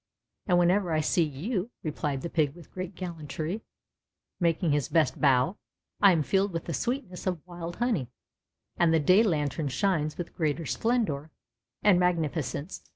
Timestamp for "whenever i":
0.57-0.99